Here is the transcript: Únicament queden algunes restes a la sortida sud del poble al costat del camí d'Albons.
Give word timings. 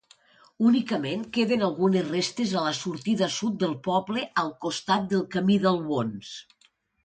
Únicament 0.69 1.25
queden 1.37 1.65
algunes 1.67 2.07
restes 2.15 2.55
a 2.55 2.65
la 2.69 2.73
sortida 2.79 3.29
sud 3.37 3.61
del 3.67 3.77
poble 3.91 4.27
al 4.45 4.53
costat 4.67 5.09
del 5.15 5.25
camí 5.39 5.63
d'Albons. 5.67 6.37